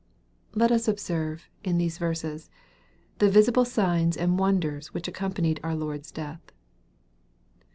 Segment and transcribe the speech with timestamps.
[0.55, 2.49] Let us observe, in these verses,
[3.19, 6.41] the vsible signs and wonders which accompanied our Lord's death.